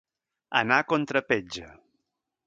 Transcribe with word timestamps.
Anar 0.61 0.79
a 0.83 0.85
contrapetja. 0.93 1.69